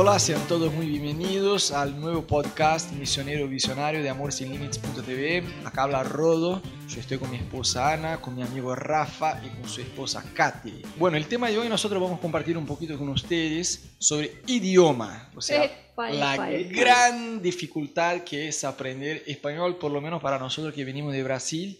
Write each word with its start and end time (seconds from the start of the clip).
Hola, 0.00 0.16
sean 0.20 0.46
todos 0.46 0.72
muy 0.72 0.86
bienvenidos 0.86 1.72
al 1.72 2.00
nuevo 2.00 2.24
podcast 2.24 2.92
Misionero 2.92 3.48
Visionario 3.48 4.00
de 4.00 4.08
AmorSinLimits.tv. 4.08 5.42
Acá 5.64 5.82
habla 5.82 6.04
Rodo, 6.04 6.62
yo 6.86 7.00
estoy 7.00 7.18
con 7.18 7.32
mi 7.32 7.36
esposa 7.36 7.94
Ana, 7.94 8.20
con 8.20 8.36
mi 8.36 8.42
amigo 8.42 8.76
Rafa 8.76 9.42
y 9.44 9.48
con 9.48 9.68
su 9.68 9.80
esposa 9.80 10.22
Katy. 10.34 10.82
Bueno, 10.98 11.16
el 11.16 11.26
tema 11.26 11.50
de 11.50 11.58
hoy 11.58 11.68
nosotros 11.68 12.00
vamos 12.00 12.18
a 12.18 12.22
compartir 12.22 12.56
un 12.56 12.64
poquito 12.64 12.96
con 12.96 13.08
ustedes 13.08 13.96
sobre 13.98 14.40
idioma, 14.46 15.32
o 15.34 15.40
sea, 15.40 15.64
Epa, 15.64 16.10
la 16.10 16.48
gran 16.70 17.42
dificultad 17.42 18.20
que 18.20 18.46
es 18.46 18.62
aprender 18.62 19.24
español, 19.26 19.78
por 19.78 19.90
lo 19.90 20.00
menos 20.00 20.22
para 20.22 20.38
nosotros 20.38 20.72
que 20.72 20.84
venimos 20.84 21.12
de 21.12 21.24
Brasil 21.24 21.76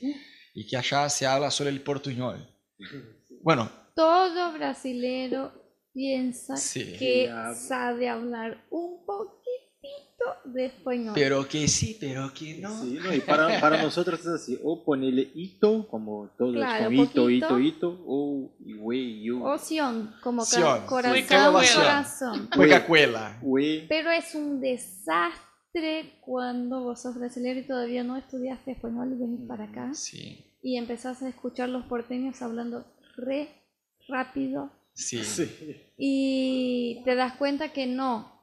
y 0.54 0.66
que 0.66 0.76
allá 0.76 1.08
se 1.08 1.24
habla 1.24 1.52
solo 1.52 1.70
el 1.70 1.80
portuñol. 1.82 2.52
Bueno, 3.42 3.70
Todo 3.94 4.52
brasilero 4.54 5.67
piensa 5.98 6.56
Sí. 6.56 6.94
que 6.98 7.24
Ya. 7.26 7.54
sabe 7.54 8.08
hablar 8.08 8.64
un 8.70 9.04
poquitito 9.04 9.44
de 10.44 10.66
español. 10.66 11.12
pero 11.14 11.46
que 11.48 11.66
sí, 11.66 11.96
pero 11.98 12.32
que 12.32 12.58
no. 12.58 12.70
Sí, 12.82 12.98
no, 13.02 13.12
y 13.12 13.20
para, 13.20 13.48
para 13.60 13.82
nosotros 13.82 14.20
es 14.20 14.26
así, 14.26 14.58
o 14.62 14.84
ponerle 14.84 15.30
hito, 15.34 15.88
como 15.88 16.28
todo 16.38 16.52
Claro, 16.52 16.76
es 16.78 16.84
con 16.86 16.94
hito, 16.94 17.22
poquito. 17.22 17.58
hito, 17.58 17.58
hito, 17.60 18.04
o 18.06 18.50
we, 18.80 19.22
you, 19.22 19.44
O 19.44 19.58
Sion, 19.58 20.14
como 20.22 20.44
Sion, 20.44 20.86
corazón, 20.86 21.24
como 21.28 21.62
Sion. 21.62 21.82
corazón. 21.82 22.48
We, 23.42 23.86
Pero 23.88 24.10
es 24.12 24.34
un 24.34 24.60
desastre 24.60 26.18
cuando 26.20 26.82
vos 26.82 27.00
sos 27.02 27.16
brasileño 27.16 27.60
y 27.60 27.66
todavía 27.66 28.02
no 28.04 28.16
estudiaste 28.16 28.72
español 28.72 29.12
y 29.12 29.20
venís 29.20 29.40
para 29.48 29.64
acá 29.64 29.90
Sí, 29.94 30.44
y 30.62 30.76
empezás 30.76 31.22
a 31.22 31.28
escuchar 31.28 31.68
los 31.68 31.84
porteños 31.86 32.40
hablando 32.42 32.84
re 33.16 33.48
rápido 34.08 34.70
sí. 34.98 35.24
sí. 35.24 35.76
y 35.96 37.02
te 37.04 37.14
das 37.14 37.34
cuenta 37.36 37.72
que 37.72 37.86
no. 37.86 38.36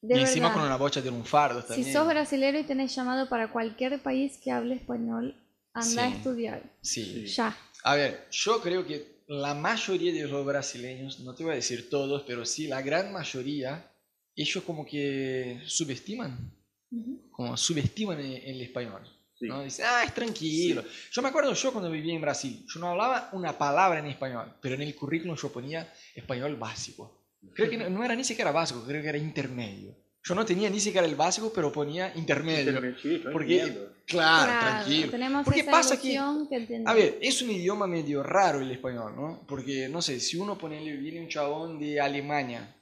De 0.00 0.16
y 0.16 0.20
encima 0.20 0.48
verdad. 0.48 0.60
con 0.60 0.66
una 0.68 0.76
bocha 0.76 1.00
de 1.02 1.10
lunfardos 1.10 1.64
Si 1.64 1.68
también. 1.74 1.92
sos 1.92 2.06
brasileño 2.06 2.58
y 2.60 2.64
tenés 2.64 2.94
llamado 2.94 3.28
para 3.28 3.50
cualquier 3.50 4.00
país 4.02 4.38
que 4.42 4.50
hable 4.52 4.76
español, 4.76 5.34
anda 5.72 6.04
a 6.06 6.10
Sí. 6.10 6.16
estudiar. 6.16 6.62
Sí. 6.80 7.26
Ya. 7.26 7.56
A 7.82 7.94
ver, 7.96 8.26
yo 8.30 8.60
creo 8.60 8.86
que 8.86 9.18
la 9.26 9.54
mayoría 9.54 10.12
de 10.12 10.26
los 10.28 10.44
brasileños, 10.46 11.20
no 11.20 11.34
te 11.34 11.42
voy 11.44 11.52
a 11.52 11.56
decir 11.56 11.90
todos, 11.90 12.22
pero 12.26 12.44
sí 12.46 12.66
la 12.68 12.80
gran 12.80 13.12
mayoría, 13.12 13.90
ellos 14.36 14.62
como 14.64 14.86
que 14.86 15.60
subestiman, 15.66 16.52
Ujú. 16.92 17.30
como 17.32 17.56
subestiman 17.56 18.20
el, 18.20 18.34
el 18.36 18.60
español. 18.62 19.02
Sí. 19.38 19.46
¿no? 19.46 19.62
Dicen, 19.62 19.84
ah, 19.88 20.02
es 20.04 20.12
tranquilo. 20.14 20.82
Yo 21.12 21.22
me 21.22 21.28
acuerdo 21.28 21.52
yo 21.54 21.72
cuando 21.72 21.90
vivía 21.90 22.14
en 22.14 22.20
Brasil, 22.20 22.64
yo 22.66 22.80
no 22.80 22.88
hablaba 22.88 23.28
una 23.32 23.56
palabra 23.56 24.00
en 24.00 24.06
español, 24.06 24.52
pero 24.60 24.74
en 24.74 24.82
el 24.82 24.94
currículum 24.94 25.36
yo 25.36 25.52
ponía 25.52 25.92
español 26.14 26.56
básico. 26.56 27.22
Creo 27.54 27.70
que 27.70 27.76
no, 27.76 27.88
no 27.88 28.04
era 28.04 28.16
ni 28.16 28.24
siquiera 28.24 28.50
básico, 28.50 28.82
creo 28.84 29.00
que 29.00 29.08
era 29.08 29.18
intermedio. 29.18 29.94
Yo 30.24 30.34
no 30.34 30.44
tenía 30.44 30.68
ni 30.68 30.80
siquiera 30.80 31.06
el 31.06 31.14
básico, 31.14 31.52
pero 31.54 31.70
ponía 31.70 32.12
intermedio. 32.16 32.96
Sí, 33.00 33.20
yo 33.22 33.32
Porque, 33.32 33.58
claro, 34.06 34.46
Claro, 34.46 34.66
tranquilo. 34.66 35.10
Tenemos 35.10 35.44
Porque 35.44 35.60
esa 35.60 35.70
pasa 35.70 36.00
que- 36.00 36.10
que. 36.10 36.82
A 36.84 36.94
ver, 36.94 37.18
es 37.22 37.40
un 37.40 37.50
idioma 37.50 37.86
medio 37.86 38.22
raro 38.22 38.60
el 38.60 38.70
español, 38.70 39.14
¿no? 39.14 39.44
Porque, 39.46 39.88
no 39.88 40.02
sé, 40.02 40.18
si 40.18 40.36
uno 40.36 40.58
pone, 40.58 40.80
viene 40.96 41.20
un 41.20 41.28
chabón 41.28 41.78
de 41.78 42.00
Alemania 42.00 42.74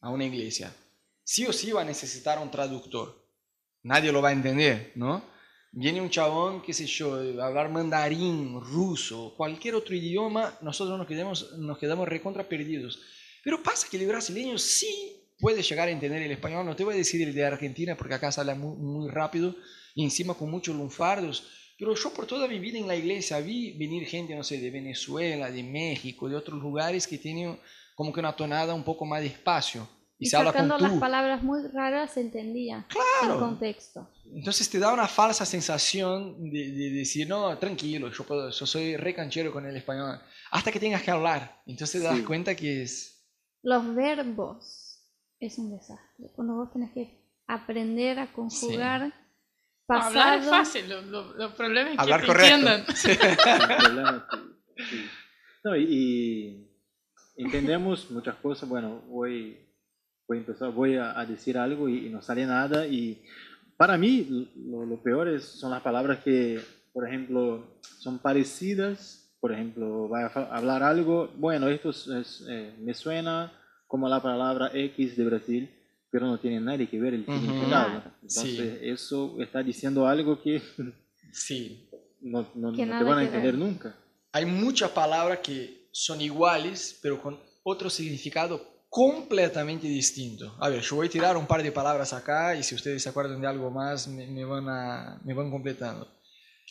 a 0.00 0.10
una 0.10 0.24
iglesia, 0.24 0.72
sí 1.22 1.46
o 1.46 1.52
sí 1.52 1.70
va 1.72 1.82
a 1.82 1.84
necesitar 1.84 2.38
un 2.40 2.50
traductor. 2.50 3.24
Nadie 3.84 4.10
lo 4.10 4.20
va 4.20 4.30
a 4.30 4.32
entender, 4.32 4.92
¿no? 4.96 5.22
Viene 5.78 6.00
un 6.00 6.08
chabón, 6.08 6.62
qué 6.62 6.72
sé 6.72 6.86
yo, 6.86 7.16
hablar 7.42 7.70
mandarín, 7.70 8.58
ruso, 8.62 9.34
cualquier 9.36 9.74
otro 9.74 9.94
idioma, 9.94 10.56
nosotros 10.62 10.96
nos 10.96 11.06
quedamos, 11.06 11.52
nos 11.58 11.76
quedamos 11.76 12.08
recontra 12.08 12.48
perdidos. 12.48 12.98
Pero 13.44 13.62
pasa 13.62 13.86
que 13.90 13.98
el 13.98 14.06
brasileño 14.06 14.56
sí 14.56 14.88
puede 15.38 15.62
llegar 15.62 15.88
a 15.88 15.90
entender 15.90 16.22
el 16.22 16.30
español, 16.30 16.64
no 16.64 16.74
te 16.74 16.82
voy 16.82 16.94
a 16.94 16.96
decir 16.96 17.20
el 17.20 17.34
de 17.34 17.44
Argentina 17.44 17.94
porque 17.94 18.14
acá 18.14 18.32
se 18.32 18.40
habla 18.40 18.54
muy, 18.54 18.74
muy 18.78 19.10
rápido 19.10 19.54
y 19.94 20.02
encima 20.02 20.32
con 20.32 20.50
muchos 20.50 20.74
lunfardos, 20.74 21.46
pero 21.78 21.94
yo 21.94 22.10
por 22.14 22.24
toda 22.26 22.48
mi 22.48 22.58
vida 22.58 22.78
en 22.78 22.88
la 22.88 22.96
iglesia 22.96 23.38
vi 23.40 23.72
venir 23.72 24.06
gente, 24.06 24.34
no 24.34 24.44
sé, 24.44 24.58
de 24.58 24.70
Venezuela, 24.70 25.50
de 25.50 25.62
México, 25.62 26.26
de 26.26 26.36
otros 26.36 26.58
lugares 26.58 27.06
que 27.06 27.18
tienen 27.18 27.60
como 27.94 28.14
que 28.14 28.20
una 28.20 28.34
tonada 28.34 28.72
un 28.72 28.82
poco 28.82 29.04
más 29.04 29.20
despacio 29.20 29.86
y, 30.18 30.26
y 30.26 30.30
se 30.30 30.36
habla 30.36 30.52
con 30.52 30.62
sacando 30.62 30.76
tú. 30.78 30.84
las 30.84 31.00
palabras 31.00 31.42
muy 31.42 31.60
raras 31.68 32.12
se 32.14 32.20
entendía 32.22 32.86
Claro. 32.88 33.34
el 33.34 33.40
contexto. 33.40 34.10
Entonces 34.34 34.68
te 34.70 34.78
da 34.78 34.92
una 34.92 35.06
falsa 35.06 35.44
sensación 35.46 36.50
de, 36.50 36.70
de 36.72 36.90
decir, 36.90 37.28
no, 37.28 37.56
tranquilo, 37.58 38.10
yo, 38.10 38.24
puedo, 38.24 38.50
yo 38.50 38.66
soy 38.66 38.96
re 38.96 39.14
canchero 39.14 39.52
con 39.52 39.66
el 39.66 39.76
español, 39.76 40.18
hasta 40.50 40.72
que 40.72 40.80
tengas 40.80 41.02
que 41.02 41.10
hablar. 41.10 41.62
Entonces 41.66 42.00
te 42.00 42.06
das 42.08 42.16
Sí. 42.18 42.24
cuenta 42.24 42.54
que 42.54 42.82
es... 42.82 43.28
Los 43.62 43.94
verbos 43.94 45.02
es 45.40 45.58
un 45.58 45.70
desastre. 45.76 46.30
Cuando 46.34 46.54
vos 46.54 46.72
tenés 46.72 46.92
que 46.92 47.20
aprender 47.46 48.18
a 48.18 48.32
conjugar 48.32 49.12
pasado. 49.86 50.08
Hablar 50.20 50.38
es 50.40 50.46
fácil, 50.48 50.88
lo, 50.88 51.02
lo- 51.02 51.34
lo 51.34 51.54
problema 51.54 51.92
es 51.92 51.98
Hablar 51.98 52.20
que 52.20 52.26
te 52.26 52.32
correcto. 52.32 52.54
entiendan. 52.56 52.86
Sí. 54.76 55.06
No, 55.64 55.76
y, 55.76 55.84
y 57.36 57.44
entendemos 57.44 58.10
muchas 58.10 58.36
cosas. 58.36 58.68
Bueno, 58.68 59.00
voy, 59.08 59.65
voy 60.28 60.38
a 60.38 60.40
empezar, 60.40 60.72
voy 60.72 60.96
a, 60.96 61.18
a 61.18 61.24
decir 61.26 61.56
algo 61.58 61.88
y, 61.88 62.06
y 62.06 62.08
no 62.10 62.20
sale 62.22 62.46
nada. 62.46 62.86
Y 62.86 63.22
para 63.76 63.96
mí, 63.98 64.48
lo, 64.56 64.84
lo 64.86 65.02
peor 65.02 65.28
es, 65.28 65.44
son 65.44 65.70
las 65.70 65.82
palabras 65.82 66.20
que, 66.24 66.60
por 66.92 67.06
ejemplo, 67.08 67.78
son 67.98 68.18
parecidas. 68.18 69.22
Por 69.40 69.52
ejemplo, 69.52 70.08
voy 70.08 70.20
a 70.22 70.26
hablar 70.56 70.82
algo, 70.82 71.30
bueno, 71.36 71.68
esto 71.68 71.90
es, 71.90 72.06
es, 72.08 72.44
eh, 72.48 72.74
me 72.80 72.94
suena 72.94 73.52
como 73.86 74.08
la 74.08 74.20
palabra 74.20 74.70
X 74.74 75.16
de 75.16 75.24
Brasil, 75.24 75.70
pero 76.10 76.26
no 76.26 76.40
tiene 76.40 76.58
nada 76.58 76.84
que 76.86 76.98
ver 76.98 77.14
el 77.14 77.24
significado. 77.26 78.02
Sí. 78.26 78.38
Entonces, 78.58 78.78
eso 78.82 79.36
está 79.40 79.62
diciendo 79.62 80.06
algo 80.08 80.40
que 80.42 80.60
Sí. 81.32 81.88
no, 82.22 82.48
no- 82.54 82.72
Que 82.72 82.86
no 82.86 82.98
te 82.98 83.04
van 83.04 83.18
a 83.18 83.22
entender 83.24 83.52
ver. 83.56 83.60
nunca. 83.60 83.94
Hay 84.32 84.46
muchas 84.46 84.90
palabras 84.90 85.38
que 85.40 85.88
son 85.92 86.20
iguales, 86.20 86.98
pero 87.02 87.20
con 87.22 87.38
otro 87.62 87.88
significado 87.88 88.60
completamente 88.96 89.86
distinto. 89.86 90.56
A 90.58 90.70
ver, 90.70 90.80
yo 90.80 90.96
voy 90.96 91.08
a 91.08 91.10
tirar 91.10 91.36
un 91.36 91.46
par 91.46 91.62
de 91.62 91.70
palabras 91.70 92.14
acá 92.14 92.56
y 92.56 92.62
si 92.62 92.74
ustedes 92.74 93.02
se 93.02 93.10
acuerdan 93.10 93.42
de 93.42 93.46
algo 93.46 93.70
más, 93.70 94.08
me, 94.08 94.26
me 94.26 94.42
van, 94.42 94.66
a, 94.70 95.20
me 95.22 95.34
van 95.34 95.50
completando. 95.50 96.10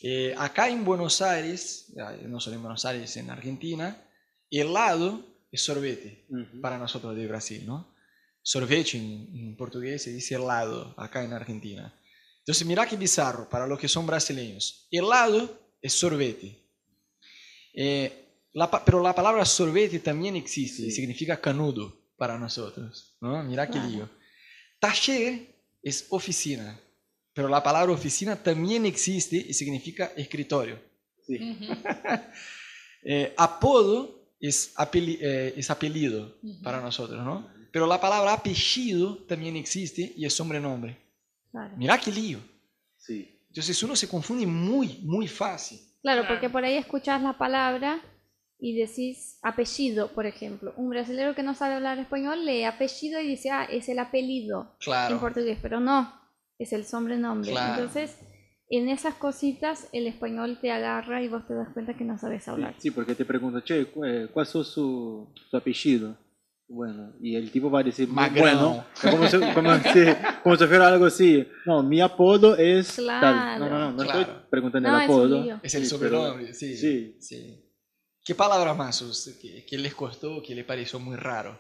Eh, 0.02 0.34
acá 0.36 0.68
en 0.68 0.84
Buenos 0.84 1.22
Aires, 1.22 1.94
no 2.24 2.40
solo 2.40 2.56
en 2.56 2.64
Buenos 2.64 2.84
Aires, 2.84 3.16
en 3.18 3.30
Argentina, 3.30 4.04
helado 4.50 5.24
es 5.52 5.62
sorbete 5.62 6.26
para 6.64 6.80
nosotros 6.80 7.16
de 7.16 7.28
Brasil, 7.28 7.64
¿no? 7.64 7.94
Sorvete 8.42 8.98
en, 8.98 9.30
en 9.32 9.56
portugués 9.56 10.02
se 10.02 10.12
dice 10.12 10.34
helado 10.34 10.96
acá 10.98 11.24
en 11.24 11.32
Argentina. 11.32 11.94
Entonces, 12.40 12.66
mira 12.66 12.88
qué 12.88 12.98
bizarro 12.98 13.48
para 13.48 13.68
los 13.68 13.78
que 13.78 13.88
son 13.88 14.08
brasileños. 14.08 14.88
Helado 14.90 15.60
es 15.80 15.94
sorbete. 15.94 16.58
Eh, 17.76 18.12
la 18.54 18.84
pero 18.84 19.04
la 19.04 19.14
palabra 19.14 19.46
sorbete 19.46 20.00
también 20.00 20.36
existe 20.36 20.88
y 20.88 20.92
significa 20.92 21.40
canudo 21.40 22.05
para 22.18 22.38
nosotros, 22.38 23.18
¿no? 23.22 23.44
Mira 23.44 23.70
qué 23.70 23.80
lío. 23.80 24.10
Taller 24.80 25.56
es 25.82 26.08
oficina, 26.10 26.80
pero 27.34 27.48
la 27.48 27.62
palabra 27.62 27.92
oficina 27.94 28.36
también 28.36 28.86
existe 28.86 29.36
y 29.38 29.54
significa 29.54 30.12
escritorio. 30.16 30.80
Sí. 31.26 31.38
Eh, 33.08 33.36
apodo 33.38 34.32
es, 34.40 34.74
apeli- 34.78 35.20
eh, 35.22 35.54
es 35.56 35.70
apellido 35.70 36.38
para 36.64 36.82
nosotros, 36.82 37.24
¿no? 37.24 37.48
Pero 37.72 37.86
la 37.86 38.02
palabra 38.02 38.34
apellido 38.34 39.18
también 39.28 39.56
existe 39.58 40.12
y 40.18 40.26
es 40.26 40.34
sobrenombre. 40.34 40.98
Claro. 41.52 41.76
Mira 41.78 42.00
qué 42.00 42.12
lío. 42.12 42.40
Sí. 42.98 43.40
Entonces 43.50 43.84
uno 43.84 43.96
se 43.96 44.08
confunde 44.08 44.48
muy, 44.48 45.02
muy 45.04 45.28
fácil. 45.28 45.78
Claro, 46.02 46.22
Claro. 46.22 46.28
porque 46.28 46.50
por 46.50 46.64
ahí 46.64 46.78
escuchás 46.78 47.22
la 47.22 47.38
palabra 47.38 48.02
y 48.60 48.76
decís 48.78 49.38
apellido, 49.44 50.08
por 50.10 50.26
ejemplo. 50.26 50.74
Un 50.78 50.90
brasileño 50.90 51.36
que 51.36 51.44
no 51.44 51.54
sabe 51.56 51.76
hablar 51.76 52.00
español 52.00 52.46
lee 52.46 52.64
apellido 52.64 53.20
y 53.20 53.28
dice, 53.28 53.50
ah, 53.52 53.66
es 53.66 53.90
el 53.90 54.00
apellido 54.00 54.62
en 54.62 54.78
Claro. 54.80 55.20
portugués, 55.20 55.58
pero 55.62 55.80
no, 55.80 56.14
es 56.58 56.72
el 56.74 56.86
sobrenombre. 56.86 57.52
Claro. 57.52 57.74
Entonces, 57.84 58.18
en 58.70 58.90
esas 58.90 59.14
cositas 59.16 59.88
el 59.94 60.08
español 60.08 60.58
te 60.60 60.72
agarra 60.72 61.22
y 61.22 61.28
vos 61.28 61.46
te 61.48 61.54
das 61.54 61.70
cuenta 61.74 61.94
que 61.96 62.04
no 62.06 62.18
sabes 62.18 62.48
hablar. 62.48 62.74
Sí, 62.80 62.92
porque 62.92 63.14
te 63.14 63.26
pregunto, 63.26 63.60
che, 63.62 63.82
eh, 63.82 64.28
¿cuál 64.34 64.44
es 64.46 64.50
su, 64.50 65.32
su 65.50 65.58
apellido? 65.58 66.18
Bueno, 66.68 67.14
y 67.22 67.36
el 67.36 67.52
tipo 67.52 67.70
va 67.70 67.82
a 67.82 67.84
decir, 67.84 68.10
Magrão. 68.10 68.40
bueno, 68.40 68.86
como 69.00 69.28
si, 69.28 69.38
como, 69.54 69.72
si, 69.94 70.00
como 70.42 70.56
si 70.56 70.66
fuera 70.66 70.88
algo 70.88 71.06
así. 71.06 71.46
No, 71.64 71.84
mi 71.84 72.02
apodo 72.02 72.58
es 72.58 72.96
tal. 72.96 73.06
Claro. 73.20 73.66
No, 73.66 73.70
no, 73.70 73.80
no, 73.80 73.92
no 73.92 74.04
Claro. 74.04 74.20
estoy 74.22 74.36
preguntando 74.50 74.90
No, 74.90 74.96
el 74.98 75.04
es 75.04 75.10
apodo. 75.10 75.44
lío. 75.44 75.60
Es 75.62 75.76
el 75.76 75.86
sobrenombre, 75.86 76.54
sí, 76.56 76.76
sí. 76.76 77.18
sí. 77.20 77.62
¿Qué 78.26 78.34
palabra 78.34 78.74
más 78.74 79.04
que, 79.40 79.66
que 79.66 79.78
les 79.78 79.94
costó, 79.94 80.42
que 80.42 80.56
les 80.56 80.66
pareció 80.66 81.00
muy 81.00 81.16
raro? 81.16 81.58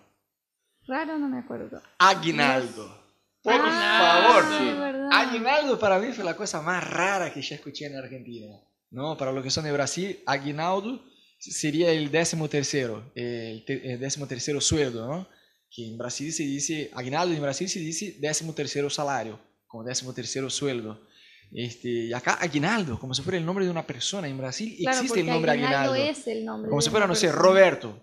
Raro, 0.87 1.17
no 1.19 1.27
me 1.29 1.37
acuerdo. 1.39 1.79
Aguinaldo. 1.99 3.03
Por 3.43 3.53
Ah, 3.55 4.41
favor. 4.41 4.43
sí. 4.57 5.07
Aguinaldo 5.11 5.77
para 5.79 5.99
mí 5.99 6.11
fue 6.11 6.23
la 6.23 6.35
cosa 6.35 6.61
más 6.63 6.83
rara 6.89 7.31
que 7.31 7.41
ya 7.43 7.55
escuché 7.55 7.85
en 7.85 7.95
Argentina. 7.97 8.59
¿no? 8.89 9.15
Para 9.15 9.31
los 9.31 9.43
que 9.43 9.51
son 9.51 9.65
de 9.65 9.71
Brasil, 9.71 10.19
aguinaldo 10.25 11.03
sería 11.37 11.91
el 11.91 12.09
décimo 12.09 12.47
tercero, 12.49 13.11
el, 13.13 13.63
te- 13.65 13.93
el 13.93 13.99
décimo 13.99 14.25
tercero 14.25 14.59
sueldo, 14.61 15.05
¿no? 15.07 15.27
que 15.69 15.85
en 15.85 15.97
Brasil 15.97 16.31
se 16.33 16.43
dice, 16.43 16.89
aguinaldo 16.95 17.35
en 17.35 17.41
Brasil 17.41 17.67
se 17.69 17.79
dice 17.79 18.15
décimo 18.19 18.53
tercero 18.53 18.89
salario, 18.89 19.37
como 19.67 19.83
décimo 19.83 20.13
tercero 20.13 20.49
sueldo. 20.49 21.05
Este, 21.51 21.89
y 21.89 22.13
acá 22.13 22.33
aguinaldo, 22.41 22.99
como 22.99 23.13
si 23.13 23.21
fuera 23.21 23.37
el 23.37 23.45
nombre 23.45 23.65
de 23.65 23.71
una 23.71 23.85
persona. 23.85 24.27
En 24.27 24.37
Brasil 24.37 24.75
Claro, 24.79 24.97
existe 24.97 25.19
el 25.21 25.27
nombre 25.27 25.51
aguinaldo 25.51 25.93
aguinaldo. 25.93 26.19
es 26.19 26.27
el 26.27 26.45
nombre. 26.45 26.69
Como 26.69 26.81
si 26.81 26.89
fuera, 26.89 27.07
no 27.07 27.15
sé. 27.15 27.31
Roberto. 27.31 28.01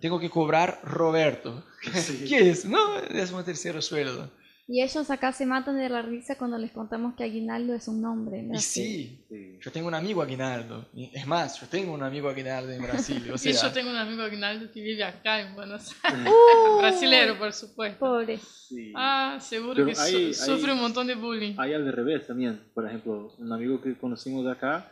Tengo 0.00 0.18
que 0.18 0.28
cobrar 0.28 0.80
Roberto. 0.82 1.64
Sí. 1.94 2.24
¿Qué 2.28 2.50
es? 2.50 2.64
No, 2.64 3.00
décimo 3.02 3.44
tercero 3.44 3.80
sueldo. 3.80 4.30
Y 4.68 4.80
ellos 4.80 5.10
acá 5.10 5.32
se 5.32 5.44
matan 5.44 5.76
de 5.76 5.88
la 5.88 6.02
risa 6.02 6.38
cuando 6.38 6.56
les 6.56 6.70
contamos 6.70 7.14
que 7.14 7.24
aguinaldo 7.24 7.74
es 7.74 7.88
un 7.88 8.00
nombre. 8.00 8.46
Y 8.54 8.58
sí, 8.60 9.26
Sí. 9.28 9.58
yo 9.60 9.72
tengo 9.72 9.88
un 9.88 9.94
amigo 9.94 10.22
aguinaldo. 10.22 10.86
Y 10.94 11.10
Es 11.12 11.26
más, 11.26 11.60
yo 11.60 11.66
tengo 11.66 11.92
un 11.92 12.02
amigo 12.02 12.28
aguinaldo 12.28 12.70
en 12.72 12.80
Brasil. 12.82 13.22
O 13.30 13.34
Y 13.34 13.38
sea, 13.38 13.52
yo 13.68 13.72
tengo 13.72 13.90
un 13.90 13.96
amigo 13.96 14.22
Aguinaldo 14.22 14.70
que 14.72 14.80
vive 14.80 15.02
acá 15.04 15.40
en 15.40 15.54
Buenos 15.56 15.94
Aires. 16.04 16.26
Uh, 16.32 16.78
Brasilero, 16.78 17.38
por 17.38 17.52
supuesto. 17.52 17.98
Pobre. 17.98 18.38
Sí. 18.38 18.92
Ah, 18.96 19.36
seguro 19.40 19.74
Pero 19.74 19.86
que 19.88 19.94
su- 19.96 20.02
hay- 20.16 20.32
sufre 20.34 20.70
hay- 20.70 20.76
un 20.76 20.80
montón 20.80 21.06
de 21.08 21.16
bullying. 21.16 21.54
Hay 21.58 21.74
al 21.74 21.92
revés 21.92 22.26
también. 22.28 22.62
Por 22.72 22.86
ejemplo, 22.86 23.34
un 23.38 23.52
amigo 23.52 23.80
que 23.82 23.98
conocimos 23.98 24.44
de 24.44 24.52
acá, 24.52 24.90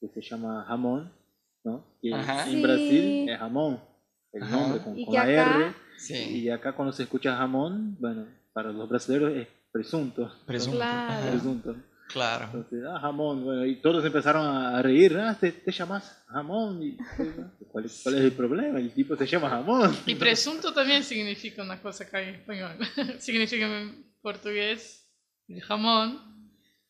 que 0.00 0.08
se 0.08 0.22
llama 0.22 0.64
Jamón, 0.66 1.12
¿no? 1.62 1.84
Y 2.00 2.10
Ajá. 2.12 2.46
en 2.46 2.56
Sí. 2.56 2.62
Brasil 2.62 3.28
es 3.28 3.38
Jamón, 3.38 3.80
el 4.32 4.42
Ajá. 4.42 4.56
nombre 4.56 4.82
con, 4.82 4.98
Y 4.98 5.04
con 5.04 5.14
la 5.14 5.22
acá- 5.22 5.56
R. 5.58 5.74
sí, 5.98 6.14
Y 6.40 6.48
acá 6.48 6.72
cuando 6.72 6.92
se 6.92 7.02
escucha 7.02 7.36
jamón, 7.36 7.96
bueno, 8.00 8.26
para 8.52 8.72
los 8.72 8.88
brasileños 8.88 9.32
es 9.32 9.48
presunto. 9.70 10.32
presunto. 10.46 10.78
Claro. 10.78 11.30
Presunto. 11.30 11.76
Claro. 12.12 12.44
Entonces, 12.46 12.80
ah, 12.88 12.98
jamón, 13.00 13.44
bueno, 13.44 13.64
y 13.64 13.76
todos 13.76 14.04
empezaron 14.04 14.44
a 14.44 14.82
reír, 14.82 15.16
ah, 15.16 15.36
te, 15.38 15.52
te 15.52 15.70
llamas 15.70 16.24
jamón. 16.26 16.82
Y, 16.82 16.96
¿cuál, 17.70 17.84
es, 17.84 18.00
cuál 18.02 18.16
es 18.16 18.22
el 18.22 18.32
problema? 18.32 18.78
El 18.80 18.92
tipo 18.92 19.16
se 19.16 19.26
llama 19.26 19.48
jamón. 19.48 19.96
Y 20.06 20.16
presunto 20.16 20.72
también 20.72 21.04
significa 21.04 21.62
una 21.62 21.80
cosa 21.80 22.04
acá 22.04 22.20
en 22.20 22.34
español. 22.34 22.76
significa 23.18 23.66
en 23.66 24.12
portugués 24.20 25.08
el 25.48 25.60
jamón. 25.62 26.39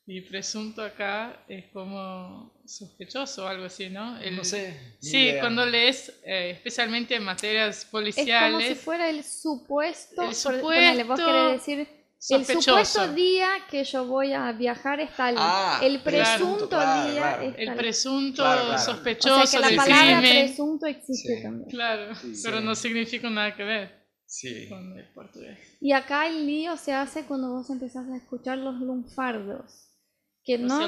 Y 0.07 0.21
presunto 0.21 0.81
acá 0.81 1.43
es 1.47 1.65
como 1.71 2.59
sospechoso 2.65 3.45
o 3.45 3.47
algo 3.47 3.65
así, 3.65 3.89
¿no? 3.89 4.19
El- 4.19 4.35
No 4.35 4.43
sé. 4.43 4.95
Sí, 4.99 5.17
idea. 5.17 5.41
cuando 5.41 5.65
lees, 5.65 6.09
eh, 6.25 6.51
especialmente 6.51 7.15
en 7.15 7.23
materias 7.23 7.79
Es 7.79 7.85
como 7.85 8.01
si 8.01 8.11
policiales, 8.13 8.79
fuera 8.81 9.09
el 9.09 9.23
supuesto. 9.23 10.23
El 10.23 10.35
por- 10.43 10.61
ponele, 10.61 11.03
vos 11.03 11.19
supuesto 11.19 11.25
querés 11.25 11.51
decir. 11.65 12.01
El 12.29 12.45
sospechoso. 12.45 12.61
supuesto 12.83 13.13
día 13.13 13.49
que 13.69 13.83
yo 13.83 14.05
voy 14.05 14.31
a 14.33 14.51
viajar 14.51 14.99
es 14.99 15.15
tal. 15.15 15.35
Ah, 15.37 15.79
el 15.83 16.01
presunto 16.01 16.67
Claro, 16.69 17.11
día 17.11 17.21
claro. 17.21 17.41
es 17.43 17.55
el 17.57 17.65
tal. 17.65 17.77
presunto 17.77 18.41
Claro, 18.43 18.61
claro. 18.65 18.77
sospechoso 18.79 19.41
o 19.41 19.45
sea 19.47 19.57
que 19.59 19.61
la 19.61 19.67
del 19.69 19.75
palabra 19.77 20.19
presunto 20.19 20.85
existe 20.85 21.35
Sí. 21.37 21.41
también. 21.43 21.69
Claro, 21.69 22.15
Sí. 22.15 22.33
pero 22.43 22.59
Sí. 22.59 22.63
no 22.65 22.75
significa 22.75 23.29
nada 23.29 23.55
que 23.55 23.63
ver 23.63 24.05
Sí. 24.27 24.67
con 24.69 24.97
el 24.99 25.11
portugués. 25.13 25.57
Y 25.81 25.93
acá 25.93 26.27
el 26.27 26.45
lío 26.45 26.77
se 26.77 26.93
hace 26.93 27.23
cuando 27.25 27.49
vos 27.53 27.69
empezás 27.71 28.07
a 28.07 28.17
escuchar 28.17 28.59
los 28.59 28.75
lunfardos. 28.75 29.87
Que 30.43 30.55
O 30.55 30.59
no, 30.59 30.87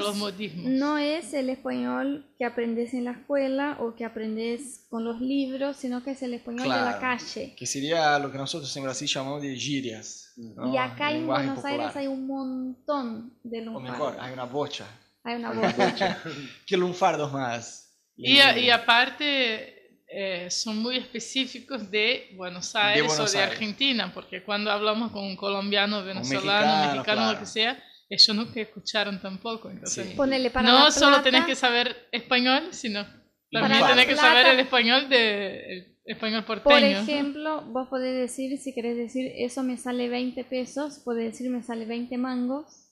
no 0.64 0.98
es 0.98 1.32
el 1.32 1.48
español 1.48 2.26
que 2.36 2.44
aprendes 2.44 2.92
en 2.92 3.04
la 3.04 3.12
escuela 3.12 3.76
o 3.80 3.94
que 3.94 4.04
aprendes 4.04 4.84
con 4.90 5.04
los 5.04 5.20
libros, 5.20 5.76
sino 5.76 6.02
que 6.02 6.10
es 6.10 6.22
el 6.22 6.34
español 6.34 6.64
de 6.64 6.68
la 6.70 6.98
Claro. 6.98 7.00
calle. 7.00 7.54
Que 7.56 7.64
sería 7.64 8.18
lo 8.18 8.32
que 8.32 8.38
nosotros 8.38 8.76
en 8.76 8.82
Brasil 8.82 9.06
llamamos 9.06 9.42
de 9.42 9.54
gírias. 9.56 10.32
¿no? 10.36 10.72
Y 10.72 10.76
acá 10.76 11.12
en 11.12 11.26
Buenos 11.28 11.64
Aires 11.64 11.86
popular. 11.86 11.98
hay 11.98 12.06
un 12.08 12.26
montón 12.26 13.38
de 13.44 13.60
O 13.60 13.64
lunfardos. 13.64 13.92
mejor, 13.92 14.16
hay 14.20 14.32
una 14.32 14.44
bocha. 14.44 14.86
Hay 15.22 15.36
una 15.36 15.52
bocha. 15.52 16.18
¿Qué 16.66 16.76
lunfardos 16.76 17.32
más? 17.32 17.96
Y, 18.16 18.38
a- 18.40 18.58
y 18.58 18.70
aparte 18.70 20.02
eh, 20.08 20.50
son 20.50 20.78
muy 20.78 20.96
específicos 20.96 21.90
de 21.90 22.30
Buenos 22.36 22.74
Aires 22.76 23.06
Buenos 23.06 23.28
o 23.28 23.32
de 23.32 23.38
Aires. 23.38 23.52
Argentina, 23.54 24.10
porque 24.12 24.42
cuando 24.42 24.70
hablamos 24.70 25.12
con 25.12 25.24
un 25.24 25.36
colombiano, 25.36 26.02
venezolano, 26.04 26.66
mexicano, 26.66 26.92
mexicano, 26.94 27.02
claro. 27.20 27.32
lo 27.32 27.38
que 27.40 27.46
sea, 27.46 27.82
ellos 28.14 28.36
nunca 28.36 28.60
escucharon 28.60 29.20
tampoco. 29.20 29.70
Entonces, 29.70 30.08
Sí. 30.08 30.14
Ponele 30.16 30.50
para 30.50 30.68
no 30.70 30.84
La 30.84 30.90
solo 30.90 31.20
tenés 31.22 31.44
que 31.44 31.54
saber 31.54 32.08
español, 32.12 32.68
sino 32.72 33.04
Para 33.50 33.68
también 33.68 33.80
La 33.82 33.88
tenés 33.88 34.06
que 34.06 34.12
Plata- 34.14 34.28
saber 34.28 34.46
el 34.54 34.60
español 34.60 35.08
de 35.08 35.78
el 35.78 35.96
español 36.16 36.44
Por 36.44 36.62
porteño. 36.62 36.98
ejemplo, 37.00 37.62
vos 37.66 37.88
podés 37.88 38.14
decir, 38.14 38.58
si 38.58 38.74
querés 38.74 38.96
decir, 38.96 39.32
eso 39.36 39.62
me 39.62 39.76
sale 39.76 40.08
20 40.08 40.44
pesos, 40.44 40.98
podés 41.04 41.32
decir 41.32 41.48
me 41.50 41.62
sale 41.62 41.86
20 41.86 42.18
mangos, 42.18 42.90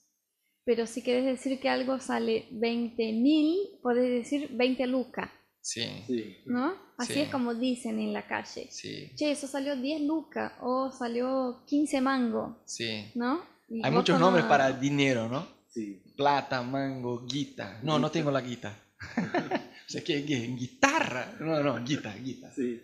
pero 0.65 0.87
si 0.87 1.03
querés 1.03 1.25
decir 1.25 1.59
que 1.59 1.69
algo 1.69 1.99
sale 1.99 2.47
20 2.51 3.11
mil, 3.11 3.57
podés 3.83 4.09
decir 4.09 4.49
20 4.53 4.87
lucas, 4.87 5.29
Sí, 5.61 5.83
Sí. 6.07 6.37
¿no? 6.45 6.73
Así 6.97 7.13
Sí. 7.13 7.19
es 7.21 7.29
como 7.29 7.53
dicen 7.55 7.99
en 7.99 8.11
la 8.13 8.25
calle. 8.27 8.67
sí, 8.69 9.11
Che, 9.15 9.31
eso 9.31 9.47
salió 9.47 9.75
10 9.75 10.01
lucas 10.01 10.51
o 10.61 10.91
salió 10.91 11.63
15 11.67 12.01
mangos, 12.01 12.55
sí. 12.65 13.11
¿no? 13.15 13.41
Hay 13.83 13.91
muchos 13.91 14.15
como- 14.15 14.25
nombres 14.27 14.45
para 14.45 14.71
dinero, 14.71 15.27
¿no? 15.29 15.47
Sí. 15.69 16.03
Plata, 16.15 16.61
mango, 16.61 17.25
guita. 17.25 17.79
No, 17.83 17.97
no 17.97 18.11
tengo 18.11 18.29
la 18.31 18.41
guita. 18.41 18.77
o 19.17 19.89
sea, 19.89 20.03
¿qué, 20.03 20.23
qué? 20.25 20.39
¿Guitarra? 20.55 21.35
No, 21.39 21.61
no, 21.63 21.83
guita, 21.83 22.13
guita. 22.15 22.51
Sí. 22.53 22.81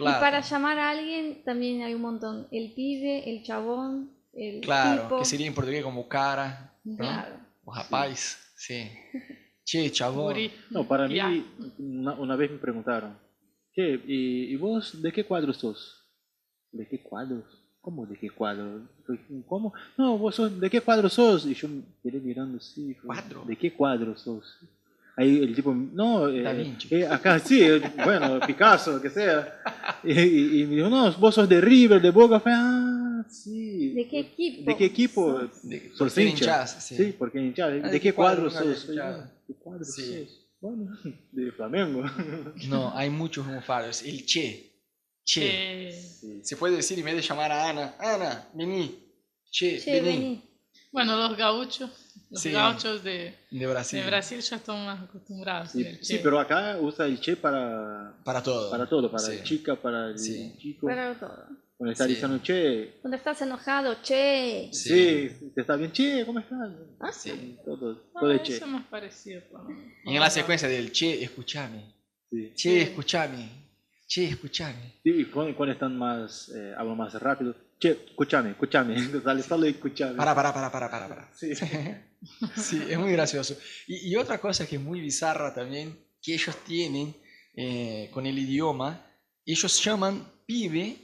Y 0.00 0.04
para 0.04 0.40
llamar 0.40 0.78
a 0.78 0.90
alguien 0.90 1.42
también 1.44 1.82
hay 1.82 1.92
un 1.94 2.02
montón. 2.02 2.46
El 2.52 2.72
pibe, 2.74 3.28
el 3.28 3.42
chabón, 3.42 4.12
el 4.32 4.60
Claro, 4.60 5.02
tipo. 5.02 5.18
que 5.18 5.24
sería 5.24 5.48
en 5.48 5.54
portugués 5.54 5.82
como 5.82 6.06
cara, 6.08 6.72
¿no? 6.84 6.96
Claro. 6.96 7.34
O 7.64 7.74
rapaz, 7.74 8.38
sí. 8.56 8.88
Che, 9.64 9.90
chabón. 9.90 10.36
No, 10.70 10.86
para 10.86 11.08
mí, 11.08 11.18
una, 11.78 12.14
una 12.14 12.36
vez 12.36 12.50
me 12.52 12.58
preguntaron, 12.58 13.18
¿qué? 13.72 14.00
¿Y, 14.06 14.52
y 14.52 14.56
vos 14.56 15.02
de 15.02 15.10
qué 15.12 15.24
cuadro 15.24 15.52
sos? 15.52 16.08
¿De 16.70 16.86
qué 16.88 17.02
cuadros? 17.02 17.44
¿Cómo 17.88 18.04
de 18.04 18.18
qué 18.18 18.28
cuadro? 18.28 18.82
¿Cómo? 19.46 19.72
No, 19.96 20.18
vos 20.18 20.34
sos, 20.34 20.60
¿de 20.60 20.68
qué 20.68 20.82
cuadro 20.82 21.08
sos? 21.08 21.46
Y 21.46 21.54
yo 21.54 21.68
me 21.68 21.80
quedé 22.02 22.20
mirando 22.20 22.58
así. 22.58 22.92
fue, 22.92 23.06
¿Cuadro? 23.06 23.44
¿De 23.46 23.56
qué 23.56 23.72
cuadro 23.72 24.14
sos? 24.14 24.58
Ahí 25.16 25.38
el 25.38 25.54
tipo, 25.54 25.74
no, 25.74 26.28
eh, 26.28 26.76
eh, 26.90 27.06
acá 27.06 27.38
sí, 27.38 27.62
eh, 27.62 27.80
bueno, 28.04 28.40
Picasso, 28.46 28.92
lo 28.92 29.00
que 29.00 29.08
sea. 29.08 29.58
Y, 30.04 30.12
y- 30.12 30.60
y 30.60 30.66
me 30.66 30.76
dijo, 30.76 30.90
no, 30.90 31.10
vos 31.14 31.34
sos 31.34 31.48
de 31.48 31.62
River, 31.62 32.02
de 32.02 32.10
Boca. 32.10 32.38
Fue, 32.40 32.52
ah, 32.54 33.24
sí. 33.26 33.94
¿De 33.94 34.06
qué 34.06 34.18
equipo? 34.20 34.70
¿De 34.70 34.76
qué 34.76 34.84
equipo? 34.84 35.40
De- 35.62 35.88
¿Sos 35.94 35.98
¿por 35.98 36.12
qué 36.12 36.22
hincha? 36.24 36.44
hinchás? 36.44 36.84
Sí, 36.84 36.94
Sí. 36.94 37.14
porque 37.18 37.40
hinchás. 37.40 37.72
¿De, 37.72 37.80
Ah, 37.84 37.86
¿de 37.88 37.92
qué 37.92 38.00
qué 38.10 38.12
cuadro 38.12 38.50
cuadro 38.50 38.66
sos? 38.70 38.78
escuchado? 38.82 39.22
¿De 39.22 39.28
qué 39.46 39.54
cuadro 39.54 39.84
Sí. 39.86 40.02
sos? 40.26 40.44
Bueno, 40.60 40.94
de 41.32 41.52
Flamengo. 41.52 42.04
No, 42.68 42.94
hay 42.94 43.08
muchos 43.08 43.46
lunfardos. 43.46 44.02
El 44.02 44.26
che. 44.26 44.67
Che. 45.32 45.92
Sí. 45.92 46.40
Se 46.42 46.56
puede 46.56 46.76
decir 46.76 46.98
en 46.98 47.04
vez 47.04 47.16
de 47.16 47.20
llamar 47.22 47.52
a 47.52 47.68
Ana, 47.68 47.94
Ana, 47.98 48.48
vení. 48.54 48.98
Che, 49.50 49.78
Che, 49.78 50.00
vení. 50.00 50.18
vení. 50.18 50.42
bueno, 50.90 51.16
los 51.18 51.36
gauchos, 51.36 51.90
los 52.30 52.40
Sí. 52.40 52.50
gauchos 52.50 53.02
de, 53.04 53.34
De 53.50 53.66
Brasil. 53.66 54.00
de 54.00 54.06
Brasil 54.06 54.40
ya 54.40 54.56
están 54.56 54.86
más 54.86 55.02
acostumbrados. 55.02 55.72
Sí, 55.72 55.84
con 55.84 56.02
sí, 56.04 56.18
pero 56.22 56.40
acá 56.40 56.78
usa 56.80 57.04
el 57.06 57.20
che 57.20 57.36
para, 57.36 58.14
Para 58.24 58.42
todo. 58.42 58.70
para 58.70 58.86
todo, 58.88 59.10
para 59.10 59.22
Sí. 59.22 59.36
la 59.36 59.42
chica, 59.42 59.76
para 59.76 60.08
el 60.08 60.18
Sí. 60.18 60.54
chico. 60.58 60.86
Para 60.86 61.14
todo. 61.18 61.46
Cuando 61.76 61.92
está 61.92 62.04
Sí. 62.06 62.14
diciendo 62.14 62.40
che, 62.42 62.94
Cuando 63.02 63.16
estás 63.18 63.40
enojado, 63.42 63.96
che. 64.02 64.70
sí. 64.72 65.28
te 65.54 65.60
está 65.60 65.76
bien, 65.76 65.92
che, 65.92 66.24
¿cómo 66.24 66.38
estás? 66.40 66.70
Ah, 67.00 67.12
Sí. 67.12 67.56
Todo, 67.66 68.02
Ah, 68.14 68.20
todo 68.20 68.30
de 68.30 68.36
eso 68.36 68.44
che. 68.44 68.54
es 68.56 68.66
más 68.66 68.86
parecido. 68.86 69.42
menos. 69.68 69.84
Y 70.06 70.14
en 70.14 70.20
la 70.20 70.30
secuencia 70.30 70.68
del 70.68 70.90
che, 70.90 71.22
escúchame. 71.22 71.94
Sí. 72.30 72.52
Che, 72.56 72.70
Sí. 72.70 72.80
Che, 74.08 74.24
escúchame. 74.30 74.94
Sí, 75.04 75.26
cuando, 75.26 75.54
cuando 75.54 75.74
están 75.74 75.94
más, 75.96 76.48
eh, 76.48 76.72
hablan 76.78 76.96
más 76.96 77.12
rápido, 77.20 77.54
che, 77.78 77.90
escúchame, 78.08 78.50
escúchame, 78.52 78.96
sale 79.22 79.42
solo 79.42 79.66
escúchame. 79.66 80.16
Para, 80.16 80.34
para, 80.34 80.54
para, 80.54 80.72
para, 80.72 80.90
para, 80.90 81.08
para. 81.08 81.28
Sí. 81.34 81.52
Sí, 82.56 82.82
es 82.88 82.98
muy 82.98 83.12
gracioso. 83.12 83.56
Y, 83.86 84.08
y 84.10 84.16
otra 84.16 84.38
cosa 84.38 84.66
que 84.66 84.74
es 84.74 84.82
muy 84.82 85.00
bizarra 85.00 85.54
también, 85.54 85.96
que 86.20 86.34
ellos 86.34 86.56
tienen 86.66 87.14
eh, 87.54 88.08
con 88.12 88.26
el 88.26 88.36
idioma, 88.36 89.06
ellos 89.46 89.84
llaman 89.84 90.26
pibe 90.44 90.96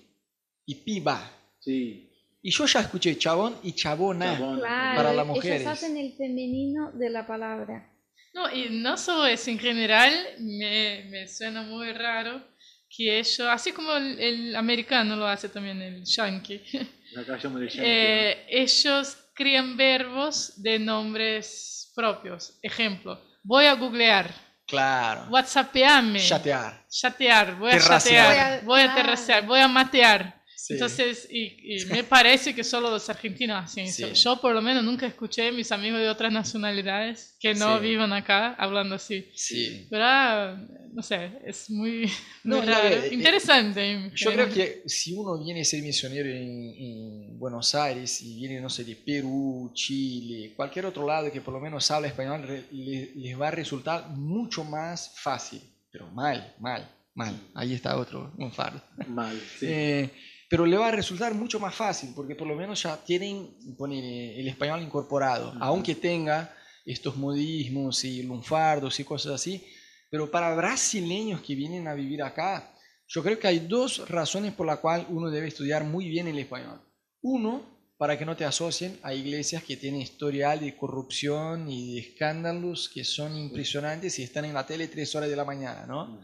y 0.66 0.74
piba. 0.74 1.30
Sí. 1.60 2.10
Y 2.42 2.50
yo 2.50 2.66
ya 2.66 2.80
escuché 2.80 3.16
chabón 3.16 3.54
y 3.62 3.74
chabona. 3.74 4.36
Chabón. 4.36 4.58
Claro, 4.58 4.96
Para 4.96 5.12
las 5.12 5.24
ellos 5.24 5.36
mujeres. 5.36 5.66
hacen 5.68 5.96
el 5.98 6.14
femenino 6.14 6.90
de 6.92 7.10
la 7.10 7.26
palabra. 7.28 7.88
No, 8.34 8.50
y 8.52 8.70
no 8.70 8.96
solo 8.96 9.26
eso, 9.26 9.50
en 9.50 9.60
general 9.60 10.12
me, 10.40 11.04
me 11.10 11.28
suena 11.28 11.62
muy 11.62 11.92
raro 11.92 12.42
que 12.96 13.18
ellos, 13.18 13.40
así 13.48 13.72
como 13.72 13.92
el, 13.92 14.18
el 14.20 14.56
americano 14.56 15.16
lo 15.16 15.26
hace 15.26 15.48
también, 15.48 15.80
el 15.82 16.04
yankee, 16.04 16.62
Acá 17.16 17.38
llamo 17.42 17.58
de 17.58 17.68
yankee. 17.68 17.82
eh, 17.84 18.46
ellos 18.48 19.16
crían 19.34 19.76
verbos 19.76 20.62
de 20.62 20.78
nombres 20.78 21.92
propios. 21.94 22.58
Ejemplo, 22.62 23.20
voy 23.42 23.66
a 23.66 23.74
googlear, 23.74 24.30
Claro. 24.66 25.26
whatsappearme, 25.30 26.20
Chatear. 26.20 26.84
chatear, 26.88 27.56
voy 27.56 27.70
a 27.72 27.78
Terracear. 27.78 28.00
chatear, 28.28 28.64
voy 28.64 28.80
a 28.80 28.84
Claro. 28.84 29.02
terracear, 29.02 29.46
voy 29.46 29.60
a 29.60 29.68
matear. 29.68 30.42
Sí. 30.66 30.72
Entonces, 30.74 31.28
y, 31.30 31.74
y 31.76 31.84
me 31.86 32.04
parece 32.04 32.54
que 32.54 32.64
solo 32.64 32.88
los 32.90 33.10
argentinos 33.10 33.62
hacen 33.64 33.84
eso. 33.84 34.06
Sí. 34.08 34.14
Yo 34.14 34.40
por 34.40 34.54
lo 34.54 34.62
menos 34.62 34.82
nunca 34.82 35.06
escuché 35.06 35.48
a 35.48 35.52
mis 35.52 35.70
amigos 35.72 36.00
de 36.00 36.08
otras 36.08 36.32
nacionalidades 36.32 37.36
que 37.38 37.52
no 37.52 37.76
Sí. 37.78 37.84
vivan 37.86 38.14
acá 38.14 38.54
hablando 38.54 38.94
así. 38.94 39.26
Sí. 39.34 39.86
Pero, 39.90 40.04
ah, 40.06 40.56
no 40.94 41.02
sé, 41.02 41.32
es 41.44 41.68
muy, 41.68 42.10
No, 42.44 42.56
muy 42.62 42.66
raro. 42.66 42.88
eh, 42.88 43.10
Interesante. 43.12 44.10
Yo 44.14 44.32
creo 44.32 44.48
que 44.48 44.82
si 44.86 45.12
uno 45.12 45.38
viene 45.44 45.60
a 45.60 45.64
ser 45.66 45.82
misionero 45.82 46.30
en, 46.30 46.74
en 46.78 47.38
Buenos 47.38 47.74
Aires 47.74 48.22
y 48.22 48.36
viene, 48.36 48.58
no 48.60 48.70
sé, 48.70 48.84
de 48.84 48.96
Perú, 48.96 49.70
Chile, 49.74 50.54
cualquier 50.56 50.86
otro 50.86 51.06
lado 51.06 51.30
que 51.30 51.42
por 51.42 51.52
lo 51.52 51.60
menos 51.60 51.90
habla 51.90 52.08
español, 52.08 52.42
re- 52.42 52.64
le- 52.72 53.10
les 53.16 53.38
va 53.38 53.48
a 53.48 53.50
resultar 53.50 54.08
mucho 54.08 54.64
más 54.64 55.12
fácil. 55.20 55.60
Pero 55.92 56.06
mal, 56.10 56.54
mal, 56.58 56.88
mal. 57.14 57.34
Ahí 57.54 57.74
está 57.74 57.98
otro, 57.98 58.32
un 58.38 58.50
fardo. 58.50 58.82
Mal, 59.08 59.38
sí. 59.58 59.66
Eh, 59.68 60.10
pero 60.54 60.66
le 60.66 60.76
va 60.76 60.86
a 60.86 60.92
resultar 60.92 61.34
mucho 61.34 61.58
más 61.58 61.74
fácil 61.74 62.12
porque 62.14 62.36
por 62.36 62.46
lo 62.46 62.54
menos 62.54 62.80
ya 62.80 62.96
tienen 62.96 63.56
ponele, 63.76 64.38
el 64.38 64.46
español 64.46 64.82
incorporado, 64.82 65.48
Ujú. 65.48 65.58
aunque 65.60 65.96
tenga 65.96 66.54
estos 66.84 67.16
modismos 67.16 68.04
y 68.04 68.22
lunfardos 68.22 69.00
y 69.00 69.04
cosas 69.04 69.32
así. 69.32 69.66
Pero 70.08 70.30
para 70.30 70.54
brasileños 70.54 71.40
que 71.40 71.56
vienen 71.56 71.88
a 71.88 71.94
vivir 71.94 72.22
acá, 72.22 72.72
yo 73.08 73.24
creo 73.24 73.36
que 73.36 73.48
hay 73.48 73.58
dos 73.58 74.08
razones 74.08 74.52
por 74.52 74.64
las 74.64 74.78
cuales 74.78 75.08
uno 75.10 75.28
debe 75.28 75.48
estudiar 75.48 75.82
muy 75.82 76.08
bien 76.08 76.28
el 76.28 76.38
español. 76.38 76.80
Uno, 77.22 77.62
para 77.96 78.16
que 78.16 78.24
no 78.24 78.36
te 78.36 78.44
asocien 78.44 78.96
a 79.02 79.12
iglesias 79.12 79.64
que 79.64 79.76
tienen 79.76 80.02
historial 80.02 80.60
de 80.60 80.76
corrupción 80.76 81.68
y 81.68 81.94
de 81.94 82.00
escándalos 82.00 82.88
que 82.94 83.02
son 83.02 83.36
impresionantes 83.36 84.20
y 84.20 84.22
están 84.22 84.44
en 84.44 84.54
la 84.54 84.64
tele 84.64 84.86
tres 84.86 85.16
horas 85.16 85.28
de 85.28 85.34
la 85.34 85.44
mañana, 85.44 85.84
¿no? 85.84 86.20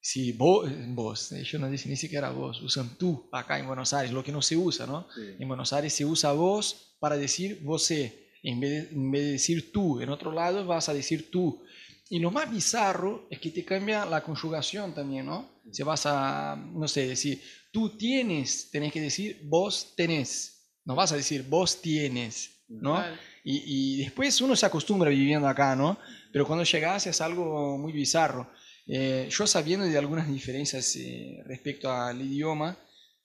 Si 0.00 0.32
vos, 0.32 0.70
vos, 0.88 1.32
ellos 1.32 1.60
no 1.60 1.70
dicen 1.70 1.90
ni 1.90 1.96
siquiera 1.96 2.30
vos, 2.30 2.62
usan 2.62 2.96
tú 2.96 3.28
acá 3.32 3.58
en 3.58 3.66
Buenos 3.66 3.92
Aires, 3.92 4.12
lo 4.12 4.24
que 4.24 4.32
no 4.32 4.40
se 4.40 4.56
usa, 4.56 4.86
¿no? 4.86 5.06
Sí. 5.14 5.36
En 5.38 5.46
Buenos 5.46 5.72
Aires 5.72 5.92
se 5.92 6.06
usa 6.06 6.32
vos 6.32 6.96
para 6.98 7.16
decir 7.16 7.60
vosé. 7.62 8.30
En 8.42 8.58
vez, 8.58 8.70
de, 8.70 8.96
en 8.96 9.10
vez 9.10 9.22
de 9.22 9.32
decir 9.32 9.70
tú, 9.70 10.00
en 10.00 10.08
otro 10.08 10.32
lado 10.32 10.64
vas 10.64 10.88
a 10.88 10.94
decir 10.94 11.30
tú. 11.30 11.62
Y 12.08 12.18
lo 12.18 12.30
más 12.30 12.50
bizarro 12.50 13.26
es 13.30 13.38
que 13.38 13.50
te 13.50 13.64
cambia 13.64 14.06
la 14.06 14.22
conjugación 14.22 14.94
también, 14.94 15.26
¿no? 15.26 15.60
Si 15.70 15.82
vas 15.82 16.06
a, 16.06 16.56
no 16.56 16.88
sé, 16.88 17.06
decir 17.06 17.40
tú 17.70 17.90
tienes, 17.96 18.70
tenés 18.70 18.92
que 18.92 19.00
decir 19.00 19.40
vos 19.44 19.94
tenés. 19.96 20.72
No 20.84 20.94
vas 20.94 21.12
a 21.12 21.16
decir 21.16 21.44
vos 21.48 21.80
tienes, 21.82 22.64
¿no? 22.68 22.98
Y, 23.44 23.98
y 23.98 24.04
después 24.04 24.40
uno 24.40 24.56
se 24.56 24.66
acostumbra 24.66 25.10
viviendo 25.10 25.46
acá, 25.46 25.76
¿no? 25.76 25.98
Pero 26.32 26.46
cuando 26.46 26.64
llegas 26.64 27.06
es 27.06 27.20
algo 27.20 27.76
muy 27.78 27.92
bizarro. 27.92 28.50
Eh, 28.92 29.28
yo 29.30 29.46
sabiendo 29.46 29.86
de 29.86 29.96
algunas 29.96 30.26
diferencias 30.28 30.96
eh, 30.96 31.40
respecto 31.46 31.92
al 31.92 32.20
idioma, 32.20 32.76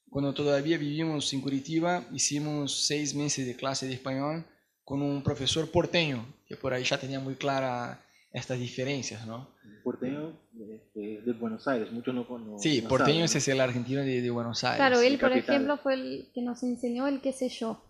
cuando 0.10 0.32
todavía 0.32 0.78
vivimos 0.78 1.34
en 1.34 1.42
Curitiba, 1.42 2.06
hicimos 2.14 2.86
seis 2.86 3.16
meses 3.16 3.48
de 3.48 3.56
clase 3.56 3.88
de 3.88 3.96
español 3.96 4.46
con 4.84 5.02
un 5.02 5.24
profesor 5.24 5.72
porteño, 5.72 6.24
que 6.48 6.56
por 6.56 6.72
ahí 6.72 6.84
ya 6.84 7.00
tenía 7.00 7.20
muy 7.20 7.34
clara 7.34 8.00
estas 8.32 8.60
diferencias, 8.60 9.26
¿no? 9.26 9.56
Porteño 9.84 10.40
este, 10.54 11.22
de 11.26 11.34
Buenos 11.34 11.68
Aires, 11.68 11.92
muchos 11.92 12.14
no, 12.14 12.28
no 12.38 12.60
Sí, 12.60 12.84
no 12.84 12.90
porteño 12.90 13.14
saben, 13.14 13.26
ese 13.26 13.38
es 13.40 13.48
el 13.48 13.60
argentino 13.60 14.02
de, 14.02 14.22
de 14.22 14.30
Buenos 14.30 14.64
Aires. 14.64 14.78
Claro, 14.78 15.02
él, 15.02 15.18
por 15.18 15.30
capital. 15.30 15.56
ejemplo, 15.56 15.78
fue 15.80 15.96
el 15.96 16.32
que 16.36 16.44
nos 16.44 16.62
enseñó 16.62 17.08
el 17.08 17.22
qué 17.22 17.34
sé 17.34 17.50
yo, 17.50 17.84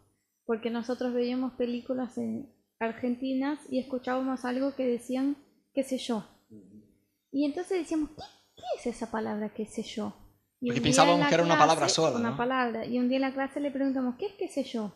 porque 0.46 0.70
nosotros 0.70 1.14
veíamos 1.14 1.54
películas 1.56 2.18
en 2.18 2.50
argentinas 2.80 3.60
y 3.70 3.80
escuchábamos 3.80 4.46
algo 4.46 4.76
que 4.76 4.88
decían 4.88 5.36
qué 5.74 5.84
sé 5.84 5.98
yo. 5.98 6.26
Y 7.38 7.44
entonces 7.44 7.80
decíamos, 7.80 8.12
¿qué, 8.12 8.24
qué 8.56 8.64
es 8.80 8.96
esa 8.96 9.12
palabra 9.12 9.54
qué 9.54 9.66
sé 9.66 9.84
yo? 9.84 10.14
Y 10.62 10.68
Porque 10.68 10.80
un 10.80 10.84
pensábamos 10.86 11.28
que 11.28 11.34
era 11.34 11.44
una 11.44 11.58
palabra 11.58 11.90
sola, 11.90 12.18
Una 12.18 12.30
¿no? 12.32 12.38
palabra. 12.38 12.86
Y 12.86 12.98
un 12.98 13.10
día 13.10 13.18
en 13.18 13.24
la 13.24 13.34
clase 13.34 13.60
le 13.60 13.72
preguntamos, 13.72 14.16
¿qué 14.18 14.28
es 14.28 14.34
qué 14.40 14.48
sé 14.48 14.64
yo? 14.64 14.94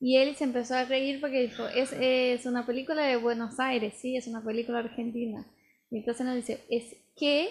Y 0.00 0.16
él 0.16 0.34
se 0.34 0.44
empezó 0.44 0.74
a 0.74 0.84
reír 0.86 1.20
porque 1.20 1.42
dijo, 1.42 1.68
es, 1.68 1.92
es 1.92 2.46
una 2.46 2.64
película 2.64 3.02
de 3.04 3.16
Buenos 3.16 3.60
Aires, 3.60 3.92
sí, 4.00 4.16
es 4.16 4.26
una 4.26 4.42
película 4.42 4.78
argentina. 4.78 5.46
Y 5.90 5.98
entonces 5.98 6.24
nos 6.24 6.34
dice, 6.34 6.64
es 6.70 6.96
que 7.14 7.50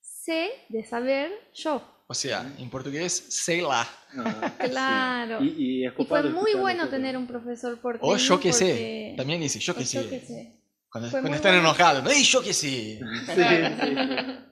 sé 0.00 0.48
de 0.68 0.84
saber 0.84 1.30
yo. 1.54 1.80
O 2.08 2.14
sea, 2.14 2.52
en 2.58 2.68
portugués, 2.70 3.12
sei 3.30 3.60
lá. 3.62 3.86
Ah, 4.18 4.52
sí. 4.62 4.68
Claro. 4.68 5.44
Y, 5.44 5.48
y 5.56 5.86
es 5.86 5.92
Y 5.96 6.04
fue 6.06 6.22
muy 6.24 6.54
bueno 6.54 6.88
tener 6.88 7.16
un 7.16 7.26
profesor 7.28 7.80
porteño. 7.80 8.12
O 8.12 8.16
yo 8.16 8.40
que 8.40 8.52
sé. 8.52 8.64
porque- 8.64 9.14
También 9.16 9.40
dice, 9.40 9.60
yo 9.60 9.72
o 9.72 9.76
que 9.76 9.84
yo 9.84 10.02
sé. 10.02 10.08
que 10.08 10.20
sé. 10.20 10.52
Cuando, 11.00 11.10
cuando 11.10 11.36
están 11.36 11.52
bueno. 11.52 11.68
enojados, 11.68 12.04
¡ay, 12.06 12.22
yo 12.22 12.42
que 12.42 12.52
sé! 12.52 13.00
Sí, 13.26 13.42
sí. 13.80 13.96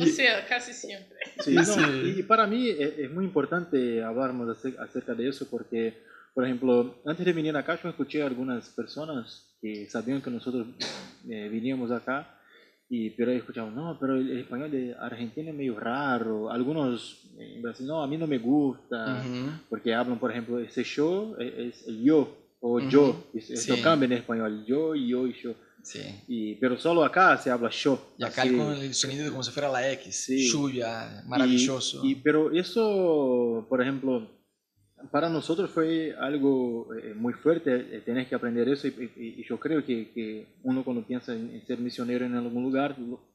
O 0.00 0.06
sea, 0.06 0.46
casi 0.46 0.72
siempre. 0.72 1.16
Sí, 1.40 1.54
no, 1.54 1.64
Sí. 1.64 2.14
Y 2.18 2.22
para 2.22 2.46
mí 2.46 2.68
es, 2.70 2.98
es 2.98 3.10
muy 3.10 3.24
importante 3.24 4.02
hablarnos 4.02 4.56
acer- 4.56 4.78
acerca 4.78 5.14
de 5.14 5.28
eso 5.28 5.48
porque, 5.50 6.02
por 6.34 6.44
ejemplo, 6.44 7.00
antes 7.04 7.24
de 7.26 7.32
venir 7.32 7.56
acá 7.56 7.78
yo 7.82 7.88
escuché 7.88 8.22
a 8.22 8.26
algunas 8.26 8.68
personas 8.70 9.56
que 9.60 9.88
sabían 9.90 10.22
que 10.22 10.30
nosotros 10.30 10.66
eh, 11.28 11.48
viníamos 11.48 11.90
acá, 11.90 12.34
y, 12.90 13.10
pero 13.10 13.32
escuchaban, 13.32 13.74
no, 13.74 13.98
pero 14.00 14.14
el, 14.16 14.38
español 14.38 14.70
de 14.70 14.94
Argentina 14.98 15.50
es 15.50 15.56
medio 15.56 15.78
raro, 15.78 16.50
algunos 16.50 17.24
eh, 17.38 17.54
en 17.56 17.62
Brasil, 17.62 17.86
no, 17.86 18.02
a 18.02 18.06
mí 18.06 18.16
no 18.16 18.26
me 18.26 18.38
gusta, 18.38 19.24
Ujú. 19.26 19.50
porque 19.68 19.94
hablan, 19.94 20.18
por 20.18 20.30
ejemplo, 20.30 20.58
ese 20.60 20.84
yo 20.84 21.36
es, 21.38 21.54
es 21.80 21.88
el 21.88 22.02
yo, 22.04 22.37
o 22.60 22.80
yo, 22.80 23.24
es- 23.34 23.50
esto 23.50 23.76
sí. 23.76 23.82
cambia 23.82 24.06
en 24.06 24.12
español, 24.14 24.64
yo, 24.66 24.94
y 24.94 25.08
yo 25.08 25.26
y 25.26 25.32
yo, 25.40 25.54
Sí. 25.82 26.00
y, 26.26 26.54
pero 26.56 26.76
solo 26.76 27.04
acá 27.04 27.36
se 27.38 27.50
habla 27.50 27.70
yo. 27.70 28.12
Y 28.18 28.24
acá 28.24 28.42
así. 28.42 28.56
con 28.56 28.72
el 28.74 28.92
sonido 28.94 29.30
como 29.30 29.42
si 29.42 29.50
fuera 29.52 29.70
la 29.70 29.90
X. 29.92 30.24
Sí. 30.24 30.50
Lluvia, 30.50 31.22
maravilloso. 31.26 32.04
Y, 32.04 32.12
y- 32.12 32.14
pero 32.16 32.50
eso, 32.52 33.64
por 33.68 33.80
ejemplo, 33.80 34.28
para 35.12 35.28
nosotros 35.28 35.70
fue 35.70 36.14
algo 36.18 36.88
eh, 36.94 37.14
muy 37.14 37.32
fuerte, 37.32 37.70
eh, 37.96 38.02
tenés 38.04 38.26
que 38.28 38.34
aprender 38.34 38.68
eso 38.68 38.88
y, 38.88 38.90
y- 39.16 39.40
y 39.40 39.44
yo 39.48 39.58
creo 39.60 39.84
que, 39.84 40.10
que 40.10 40.46
uno 40.64 40.82
cuando 40.84 41.06
piensa 41.06 41.32
en, 41.32 41.50
en 41.54 41.64
ser 41.66 41.78
misionero 41.78 42.26
en 42.26 42.34
algún 42.34 42.64
lugar, 42.64 42.98
lo- 42.98 43.28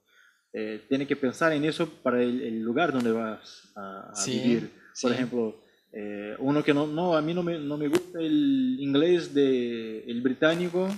eh, 0.51 0.81
tiene 0.89 1.07
que 1.07 1.15
pensar 1.15 1.53
en 1.53 1.63
eso 1.65 1.87
para 2.03 2.21
el, 2.21 2.41
el 2.41 2.61
lugar 2.61 2.91
donde 2.91 3.11
vas 3.11 3.71
a, 3.75 4.11
a 4.11 4.15
Sí, 4.15 4.39
vivir. 4.39 4.69
Por 5.01 5.11
ejemplo, 5.13 5.62
eh, 5.93 6.35
uno 6.39 6.63
que 6.63 6.73
no, 6.73 6.87
no, 6.87 7.15
a 7.15 7.21
mí 7.21 7.33
no 7.33 7.43
me, 7.43 7.59
no 7.59 7.77
me 7.77 7.87
gusta 7.87 8.19
el 8.19 8.77
inglés 8.79 9.33
de 9.33 10.03
el 10.07 10.21
británico, 10.21 10.89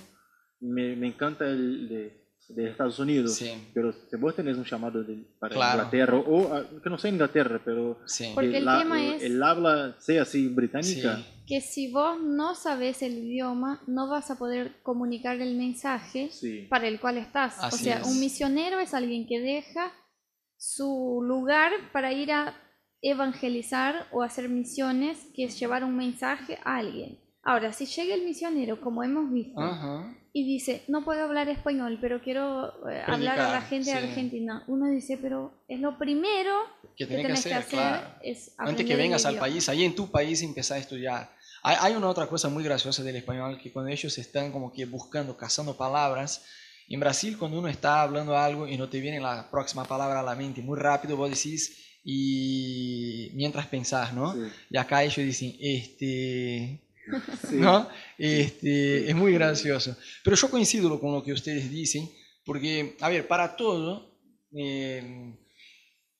me, 0.62 0.96
me 0.96 1.08
encanta 1.08 1.46
el 1.48 1.88
de, 1.90 2.26
de 2.50 2.70
Estados 2.70 2.98
Unidos. 3.00 3.34
Sí. 3.36 3.52
Pero 3.74 3.92
si 3.92 4.16
vos 4.18 4.36
tenés 4.36 4.56
un 4.58 4.64
llamado 4.64 5.04
de- 5.04 5.26
para 5.40 5.54
Claro. 5.56 5.78
Inglaterra, 5.80 6.18
o 6.18 6.54
ah, 6.54 6.64
que 6.82 6.90
no 6.90 6.98
sea 6.98 7.12
Inglaterra, 7.12 7.62
pero 7.66 8.00
Sí. 8.06 8.32
Porque 8.34 8.52
que 8.52 8.58
el 8.60 8.66
la- 8.66 8.80
tema 8.80 9.06
es- 9.16 9.24
el 9.24 9.44
habla 9.44 9.96
sea 10.00 10.22
así 10.22 10.48
británica. 10.48 11.18
Sí. 11.18 11.26
Que 11.48 11.62
si 11.62 11.92
vos 11.92 12.20
no 12.22 12.56
sabes 12.56 13.02
el 13.04 13.18
idioma, 13.18 13.82
no 13.88 14.08
vas 14.10 14.32
a 14.32 14.38
poder 14.38 14.78
comunicar 14.82 15.40
el 15.42 15.58
mensaje 15.58 16.30
Sí. 16.32 16.68
para 16.70 16.88
el 16.88 17.00
cual 17.00 17.18
estás. 17.18 17.58
o 17.64 17.70
sea, 17.78 18.00
es. 18.00 18.08
un 18.08 18.20
misionero 18.20 18.80
es 18.80 18.94
alguien 18.94 19.28
que 19.28 19.40
deja 19.42 19.92
su 20.58 21.22
lugar 21.24 21.72
para 21.92 22.14
ir 22.14 22.32
a 22.32 22.54
evangelizar 23.02 24.08
o 24.12 24.24
hacer 24.24 24.50
misiones, 24.50 25.18
que 25.36 25.46
es 25.46 25.60
llevar 25.60 25.84
un 25.84 25.96
mensaje 25.96 26.58
a 26.64 26.78
alguien. 26.78 27.20
Ahora, 27.44 27.72
si 27.74 27.86
llega 27.86 28.16
el 28.16 28.24
misionero, 28.24 28.82
como 28.82 29.04
hemos 29.04 29.32
visto, 29.32 29.62
Ajá. 29.62 30.18
y 30.34 30.44
dice, 30.46 30.84
no 30.88 31.06
puedo 31.06 31.24
hablar 31.24 31.48
español, 31.48 32.00
pero 32.02 32.20
quiero 32.20 32.90
eh, 32.90 33.04
hablar 33.06 33.40
a 33.40 33.52
la 33.52 33.62
gente 33.62 33.92
de. 33.92 33.98
Argentina, 33.98 34.64
uno 34.68 34.90
dice, 34.90 35.20
pero 35.22 35.54
es 35.68 35.80
lo 35.80 36.00
primero 36.00 36.52
Que 36.98 37.08
que 37.08 37.16
tenés 37.18 37.44
que 37.46 37.54
hacer, 37.54 37.70
que 37.70 37.78
hacer, 37.78 38.00
claro. 38.00 38.16
es 38.24 38.56
Antes 38.58 38.86
que 38.86 38.96
vengas 38.96 39.26
al 39.28 39.38
país, 39.38 39.70
ahí 39.70 39.84
en 39.84 39.94
tu 39.94 40.10
país 40.10 40.42
empezar 40.42 40.78
a 40.78 40.80
estudiar. 40.80 41.30
Hay, 41.62 41.78
hay 41.80 41.94
una 41.96 42.10
otra 42.10 42.26
cosa 42.26 42.50
muy 42.50 42.64
graciosa 42.64 43.04
del 43.04 43.16
español, 43.16 43.60
que 43.62 43.72
cuando 43.72 43.92
ellos 43.92 44.18
están 44.18 44.52
como 44.52 44.74
que 44.74 44.86
buscando, 44.86 45.38
cazando 45.38 45.78
palabras, 45.78 46.44
en 46.88 47.00
Brasil 47.00 47.38
cuando 47.38 47.60
uno 47.60 47.68
está 47.68 48.02
hablando 48.02 48.36
algo 48.36 48.68
y 48.68 48.78
no 48.78 48.90
te 48.90 49.00
viene 49.00 49.20
la 49.20 49.50
próxima 49.52 49.86
palabra 49.86 50.20
a 50.20 50.24
la 50.24 50.36
mente 50.36 50.62
muy 50.62 50.80
rápido, 50.80 51.16
vos 51.16 51.30
decís 51.30 51.85
y 52.08 53.32
mientras 53.34 53.66
pensás, 53.66 54.14
¿no? 54.14 54.34
Sí. 54.34 54.42
Y 54.70 54.78
acá 54.78 55.04
ellos 55.04 55.18
dicen, 55.18 55.56
este, 55.60 56.80
Sí. 57.50 57.56
¿no? 57.56 57.88
Este, 58.18 59.10
es 59.10 59.16
muy 59.16 59.34
gracioso. 59.34 59.98
Pero 60.24 60.36
yo 60.36 60.50
coincido 60.50 61.00
con 61.00 61.14
lo 61.14 61.24
que 61.24 61.34
ustedes 61.34 61.70
dicen, 61.70 62.10
porque, 62.46 62.96
a 63.02 63.10
ver, 63.10 63.28
para 63.28 63.56
todo, 63.56 64.12
eh, 64.56 65.34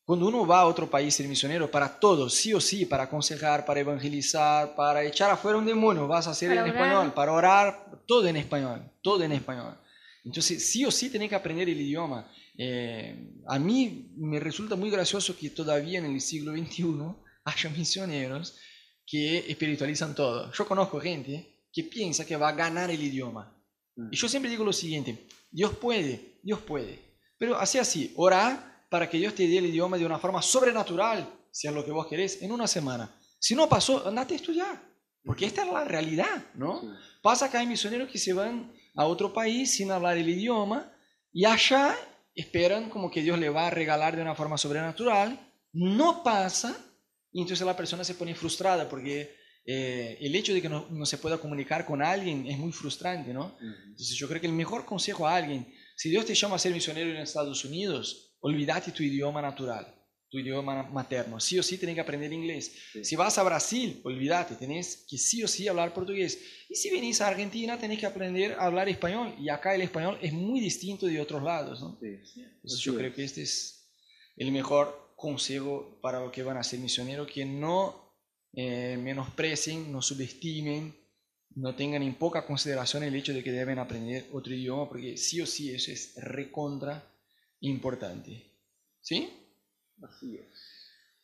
cuando 0.04 0.28
uno 0.28 0.46
va 0.46 0.62
a 0.62 0.66
otro 0.66 0.90
país 0.90 1.14
ser 1.16 1.28
misionero, 1.28 1.70
para 1.70 2.00
todo, 2.00 2.30
sí 2.30 2.54
o 2.54 2.60
sí, 2.60 2.86
para 2.86 3.04
aconsejar, 3.04 3.64
para 3.64 3.80
evangelizar, 3.80 4.76
para 4.76 5.04
echar 5.04 5.30
afuera 5.30 5.58
un 5.58 5.66
demonio, 5.66 6.08
vas 6.08 6.28
a 6.28 6.32
hacer 6.32 6.50
Para 6.50 6.62
en 6.62 6.70
orar. 6.72 6.84
español, 6.84 7.14
para 7.14 7.32
orar, 7.32 7.86
todo 8.08 8.28
en 8.28 8.38
español, 8.38 8.92
todo 9.02 9.24
en 9.24 9.32
español. 9.32 9.78
Entonces, 10.26 10.68
sí 10.68 10.84
o 10.86 10.92
sí 10.92 11.10
tenés 11.10 11.30
que 11.30 11.36
aprender 11.36 11.70
el 11.70 11.80
idioma. 11.80 12.30
Eh, 12.58 13.44
a 13.48 13.60
mí 13.60 14.12
me 14.18 14.40
resulta 14.40 14.76
muy 14.76 14.90
gracioso 14.90 15.38
que 15.38 15.52
todavía 15.52 16.00
en 16.00 16.06
el 16.06 16.20
siglo 16.20 16.52
XXI 16.52 16.84
haya 17.46 17.70
misioneros 17.70 18.58
que 19.06 19.40
espiritualizan 19.50 20.16
todo. 20.16 20.52
Yo 20.52 20.68
conozco 20.68 21.00
gente 21.00 21.68
que 21.72 21.84
piensa 21.84 22.26
que 22.26 22.38
va 22.38 22.50
a 22.50 22.54
ganar 22.54 22.90
el 22.90 23.02
idioma. 23.02 23.56
Mm. 23.96 24.10
Y 24.12 24.16
yo 24.18 24.28
siempre 24.28 24.50
digo 24.50 24.66
lo 24.66 24.74
siguiente, 24.74 25.28
Dios 25.52 25.78
puede, 25.78 26.40
Dios 26.42 26.60
puede. 26.62 27.00
Pero 27.38 27.58
así 27.58 27.78
así, 27.78 28.12
ora 28.16 28.88
para 28.90 29.10
que 29.10 29.18
Dios 29.18 29.36
te 29.36 29.48
dé 29.48 29.60
el 29.60 29.68
idioma 29.68 29.98
de 29.98 30.06
una 30.06 30.18
forma 30.18 30.42
sobrenatural, 30.42 31.30
si 31.52 31.68
es 31.68 31.74
lo 31.74 31.86
que 31.86 31.92
vos 31.92 32.08
querés, 32.08 32.42
en 32.42 32.52
una 32.52 32.68
semana. 32.68 33.14
Si 33.40 33.54
no 33.54 33.70
pasó, 33.70 34.08
andate 34.08 34.34
a 34.34 34.38
estudiar, 34.38 34.82
porque 35.24 35.46
esta 35.46 35.64
es 35.66 35.72
la 35.72 35.84
realidad, 35.84 36.46
¿no? 36.56 36.82
Sí. 36.82 36.88
Pasa 37.22 37.52
que 37.52 37.58
hay 37.58 37.68
misioneros 37.68 38.10
que 38.10 38.18
se 38.18 38.34
van 38.34 38.72
a 38.96 39.06
otro 39.06 39.34
país 39.34 39.76
sin 39.76 39.92
hablar 39.92 40.18
el 40.18 40.30
idioma 40.30 40.92
y 41.32 41.46
allá 41.46 41.96
esperan 42.34 42.90
como 42.90 43.12
que 43.12 43.22
Dios 43.22 43.40
le 43.40 43.50
va 43.50 43.68
a 43.68 43.72
regalar 43.72 44.16
de 44.16 44.22
una 44.22 44.36
forma 44.36 44.58
sobrenatural, 44.58 45.40
no 45.74 46.24
pasa 46.24 46.76
y 47.32 47.42
entonces 47.42 47.66
la 47.66 47.76
persona 47.76 48.04
se 48.04 48.16
pone 48.16 48.36
frustrada 48.36 48.88
porque 48.88 49.36
eh, 49.66 50.18
el 50.22 50.36
hecho 50.36 50.54
de 50.54 50.62
que 50.62 50.70
no, 50.70 50.88
no 50.92 51.06
se 51.06 51.18
pueda 51.18 51.38
comunicar 51.38 51.86
con 51.86 52.04
alguien 52.04 52.46
es 52.46 52.58
muy 52.58 52.72
frustrante, 52.72 53.34
¿no? 53.34 53.58
Entonces 53.60 54.16
yo 54.16 54.28
creo 54.28 54.40
que 54.40 54.48
el 54.48 54.54
mejor 54.54 54.86
consejo 54.86 55.28
a 55.28 55.36
alguien, 55.36 55.74
si 55.96 56.10
Dios 56.10 56.26
te 56.26 56.36
llama 56.36 56.56
a 56.56 56.60
ser 56.60 56.72
misionero 56.72 57.10
en 57.10 57.18
Estados 57.18 57.66
Unidos, 57.66 58.36
olvídate 58.42 58.92
tu 58.92 59.02
idioma 59.02 59.42
natural, 59.42 59.95
tu 60.30 60.40
idioma 60.40 60.84
materno. 60.84 61.40
Sí 61.40 61.58
o 61.60 61.64
sí 61.64 61.78
tenés 61.78 61.96
que 61.96 62.02
aprender 62.02 62.32
inglés. 62.34 62.72
Sí. 62.92 63.06
Si 63.06 63.16
vas 63.16 63.38
a 63.38 63.44
Brasil, 63.44 64.02
olvídate, 64.04 64.56
tenés 64.56 65.06
que 65.10 65.18
sí 65.18 65.44
o 65.44 65.48
sí 65.48 65.68
hablar 65.68 65.94
portugués. 65.94 66.40
Y 66.70 66.76
si 66.76 66.90
venís 66.90 67.22
a 67.22 67.28
Argentina, 67.28 67.78
tenés 67.80 68.00
que 68.00 68.06
aprender 68.06 68.54
a 68.54 68.66
hablar 68.66 68.90
español. 68.90 69.34
Y 69.40 69.50
acá 69.50 69.76
el 69.76 69.82
español 69.82 70.18
es 70.22 70.34
muy 70.34 70.60
distinto 70.60 71.06
de 71.06 71.22
otros 71.22 71.44
lados, 71.44 71.82
¿no? 71.82 71.98
Sí. 72.00 72.42
Entonces 72.42 72.80
yo 72.80 72.96
creo 72.96 73.14
que 73.14 73.24
este 73.24 73.44
es 73.44 73.90
el 74.36 74.52
mejor 74.52 75.14
consejo 75.16 76.00
para 76.02 76.20
los 76.20 76.32
que 76.32 76.44
van 76.44 76.58
a 76.58 76.64
ser 76.64 76.80
misioneros, 76.80 77.32
que 77.32 77.46
no 77.46 78.14
eh, 78.54 78.98
menosprecien, 79.02 79.92
no 79.92 80.02
subestimen, 80.02 80.96
no 81.56 81.76
tengan 81.76 82.04
en 82.04 82.16
poca 82.16 82.46
consideración 82.46 83.04
el 83.04 83.16
hecho 83.16 83.34
de 83.34 83.44
que 83.44 83.52
deben 83.52 83.80
aprender 83.80 84.28
otro 84.34 84.54
idioma, 84.54 84.90
porque 84.90 85.18
sí 85.18 85.40
o 85.42 85.46
sí 85.46 85.74
eso 85.74 85.92
es 85.92 86.14
recontra 86.18 87.10
importante. 87.62 88.52
¿Sí? 89.02 89.30
Así 90.02 90.38
es. 90.38 90.48